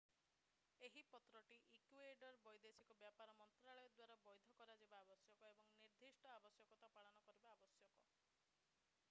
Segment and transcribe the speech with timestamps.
[0.85, 7.55] ଏହି ପତ୍ରଟି ଇକ୍ୟୁଏଡର ବୈଦେଶିକ ବ୍ୟାପାର ମନ୍ତ୍ରଣାଳୟ ଦ୍ୱାରା ବୈଧ କରାଯିବା ଆବଶ୍ୟକ ଏବଂ ନିର୍ଦ୍ଧିଷ୍ଟ ଆବଶ୍ୟକତା ପାଳନ କରିବା
[7.55, 7.97] ଆବଶ୍ୟକ